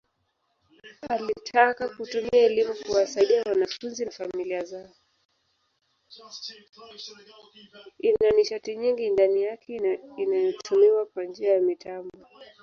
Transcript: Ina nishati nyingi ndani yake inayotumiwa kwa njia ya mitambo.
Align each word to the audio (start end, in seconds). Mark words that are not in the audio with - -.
Ina 7.99 8.29
nishati 8.35 8.75
nyingi 8.75 9.09
ndani 9.09 9.43
yake 9.43 9.79
inayotumiwa 10.17 11.05
kwa 11.05 11.23
njia 11.25 11.53
ya 11.53 11.61
mitambo. 11.61 12.11